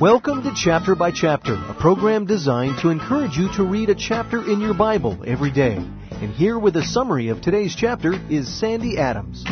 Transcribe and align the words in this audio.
Welcome 0.00 0.42
to 0.44 0.52
Chapter 0.56 0.94
by 0.94 1.10
Chapter, 1.10 1.52
a 1.52 1.74
program 1.78 2.24
designed 2.24 2.78
to 2.80 2.88
encourage 2.88 3.36
you 3.36 3.52
to 3.56 3.64
read 3.64 3.90
a 3.90 3.94
chapter 3.94 4.50
in 4.50 4.58
your 4.58 4.72
Bible 4.72 5.22
every 5.26 5.50
day. 5.50 5.74
And 5.74 6.32
here 6.32 6.58
with 6.58 6.74
a 6.76 6.82
summary 6.82 7.28
of 7.28 7.42
today's 7.42 7.76
chapter 7.76 8.14
is 8.30 8.48
Sandy 8.48 8.96
Adams. 8.96 9.44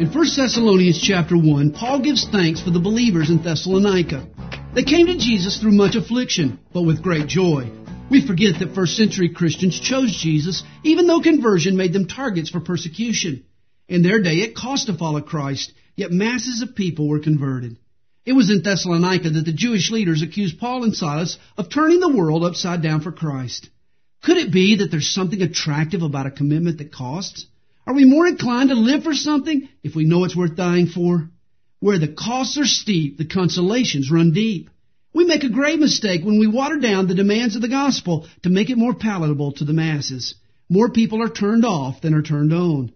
In 0.00 0.10
1 0.12 0.26
Thessalonians 0.36 1.00
chapter 1.00 1.36
1, 1.36 1.70
Paul 1.70 2.00
gives 2.00 2.28
thanks 2.28 2.60
for 2.60 2.70
the 2.70 2.80
believers 2.80 3.30
in 3.30 3.44
Thessalonica. 3.44 4.26
They 4.74 4.82
came 4.82 5.06
to 5.06 5.18
Jesus 5.18 5.60
through 5.60 5.76
much 5.76 5.94
affliction, 5.94 6.58
but 6.74 6.82
with 6.82 7.00
great 7.00 7.28
joy. 7.28 7.70
We 8.10 8.26
forget 8.26 8.58
that 8.58 8.74
first 8.74 8.96
century 8.96 9.28
Christians 9.28 9.78
chose 9.78 10.10
Jesus 10.16 10.64
even 10.82 11.06
though 11.06 11.20
conversion 11.20 11.76
made 11.76 11.92
them 11.92 12.08
targets 12.08 12.50
for 12.50 12.58
persecution. 12.58 13.44
In 13.86 14.02
their 14.02 14.20
day 14.20 14.38
it 14.38 14.56
cost 14.56 14.88
to 14.88 14.98
follow 14.98 15.20
Christ, 15.20 15.72
yet 15.94 16.10
masses 16.10 16.60
of 16.60 16.74
people 16.74 17.06
were 17.06 17.20
converted. 17.20 17.76
It 18.24 18.32
was 18.34 18.50
in 18.50 18.62
Thessalonica 18.62 19.30
that 19.30 19.44
the 19.44 19.52
Jewish 19.52 19.90
leaders 19.90 20.22
accused 20.22 20.58
Paul 20.58 20.84
and 20.84 20.94
Silas 20.94 21.38
of 21.58 21.68
turning 21.68 22.00
the 22.00 22.14
world 22.16 22.44
upside 22.44 22.80
down 22.80 23.00
for 23.00 23.10
Christ. 23.10 23.68
Could 24.22 24.36
it 24.36 24.52
be 24.52 24.76
that 24.76 24.92
there's 24.92 25.10
something 25.10 25.42
attractive 25.42 26.02
about 26.02 26.26
a 26.26 26.30
commitment 26.30 26.78
that 26.78 26.92
costs? 26.92 27.46
Are 27.84 27.94
we 27.94 28.04
more 28.04 28.28
inclined 28.28 28.68
to 28.68 28.76
live 28.76 29.02
for 29.02 29.14
something 29.14 29.68
if 29.82 29.96
we 29.96 30.04
know 30.04 30.24
it's 30.24 30.36
worth 30.36 30.54
dying 30.54 30.86
for? 30.86 31.28
Where 31.80 31.98
the 31.98 32.06
costs 32.06 32.56
are 32.58 32.64
steep, 32.64 33.18
the 33.18 33.24
consolations 33.24 34.08
run 34.08 34.30
deep. 34.32 34.70
We 35.12 35.24
make 35.24 35.42
a 35.42 35.48
grave 35.48 35.80
mistake 35.80 36.24
when 36.24 36.38
we 36.38 36.46
water 36.46 36.78
down 36.78 37.08
the 37.08 37.14
demands 37.14 37.56
of 37.56 37.62
the 37.62 37.68
gospel 37.68 38.28
to 38.44 38.50
make 38.50 38.70
it 38.70 38.78
more 38.78 38.94
palatable 38.94 39.52
to 39.52 39.64
the 39.64 39.72
masses. 39.72 40.36
More 40.68 40.90
people 40.90 41.20
are 41.20 41.28
turned 41.28 41.64
off 41.64 42.00
than 42.00 42.14
are 42.14 42.22
turned 42.22 42.52
on. 42.52 42.92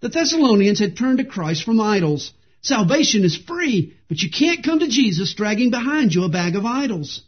The 0.00 0.08
Thessalonians 0.08 0.78
had 0.80 0.96
turned 0.96 1.18
to 1.18 1.24
Christ 1.24 1.64
from 1.64 1.80
idols. 1.80 2.32
Salvation 2.62 3.24
is 3.24 3.36
free, 3.36 3.94
but 4.08 4.20
you 4.20 4.30
can't 4.30 4.62
come 4.64 4.80
to 4.80 4.88
Jesus 4.88 5.34
dragging 5.34 5.70
behind 5.70 6.14
you 6.14 6.24
a 6.24 6.28
bag 6.28 6.56
of 6.56 6.66
idols. 6.66 7.22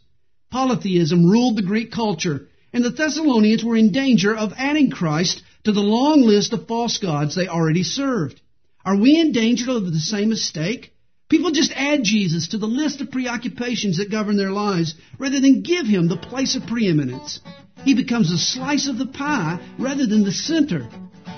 Polytheism 0.51 1.25
ruled 1.25 1.57
the 1.57 1.63
Greek 1.63 1.91
culture, 1.91 2.47
and 2.71 2.83
the 2.83 2.91
Thessalonians 2.91 3.63
were 3.63 3.75
in 3.75 3.91
danger 3.91 4.35
of 4.35 4.53
adding 4.57 4.91
Christ 4.91 5.41
to 5.63 5.71
the 5.71 5.79
long 5.79 6.21
list 6.21 6.53
of 6.53 6.67
false 6.67 6.97
gods 6.97 7.35
they 7.35 7.47
already 7.47 7.83
served. 7.83 8.39
Are 8.85 8.97
we 8.97 9.19
in 9.19 9.31
danger 9.31 9.71
of 9.71 9.91
the 9.91 9.99
same 9.99 10.29
mistake? 10.29 10.93
People 11.29 11.51
just 11.51 11.71
add 11.71 12.03
Jesus 12.03 12.49
to 12.49 12.59
the 12.59 12.67
list 12.67 13.01
of 13.01 13.09
preoccupations 13.09 13.97
that 13.97 14.11
govern 14.11 14.37
their 14.37 14.51
lives 14.51 14.93
rather 15.17 15.39
than 15.39 15.63
give 15.63 15.87
him 15.87 16.07
the 16.07 16.17
place 16.17 16.55
of 16.55 16.67
preeminence. 16.67 17.39
He 17.83 17.95
becomes 17.95 18.31
a 18.31 18.37
slice 18.37 18.87
of 18.87 18.99
the 18.99 19.07
pie 19.07 19.59
rather 19.79 20.05
than 20.05 20.23
the 20.23 20.31
center. 20.31 20.87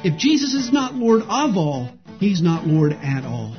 If 0.03 0.17
Jesus 0.17 0.53
is 0.53 0.73
not 0.73 0.95
Lord 0.95 1.21
of 1.21 1.55
all, 1.55 1.91
he's 2.19 2.41
not 2.41 2.67
Lord 2.67 2.91
at 2.91 3.23
all. 3.23 3.55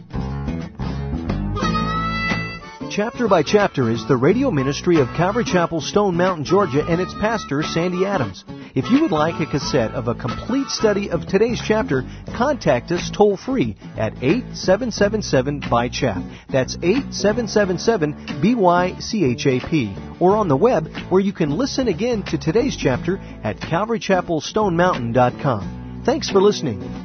Chapter 2.96 3.28
by 3.28 3.42
Chapter 3.42 3.90
is 3.90 4.08
the 4.08 4.16
radio 4.16 4.50
ministry 4.50 5.00
of 5.00 5.08
Calvary 5.08 5.44
Chapel, 5.44 5.82
Stone 5.82 6.16
Mountain, 6.16 6.46
Georgia, 6.46 6.82
and 6.88 6.98
its 6.98 7.12
pastor, 7.12 7.62
Sandy 7.62 8.06
Adams. 8.06 8.42
If 8.74 8.90
you 8.90 9.02
would 9.02 9.12
like 9.12 9.38
a 9.38 9.44
cassette 9.44 9.90
of 9.90 10.08
a 10.08 10.14
complete 10.14 10.68
study 10.68 11.10
of 11.10 11.26
today's 11.26 11.60
chapter, 11.62 12.04
contact 12.38 12.90
us 12.92 13.10
toll 13.10 13.36
free 13.36 13.76
at 13.98 14.14
8777 14.22 15.64
by 15.70 15.90
chap. 15.90 16.22
That's 16.48 16.76
8777 16.76 18.14
BYCHAP. 18.40 20.18
Or 20.18 20.34
on 20.34 20.48
the 20.48 20.56
web, 20.56 20.88
where 21.10 21.20
you 21.20 21.34
can 21.34 21.50
listen 21.50 21.88
again 21.88 22.22
to 22.22 22.38
today's 22.38 22.78
chapter 22.78 23.18
at 23.44 23.58
calvarychapelstonemountain.com. 23.58 26.02
Thanks 26.06 26.30
for 26.30 26.40
listening. 26.40 26.95